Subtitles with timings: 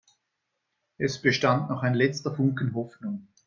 [0.97, 3.27] Es bestand noch ein letzter Funken Hoffnung.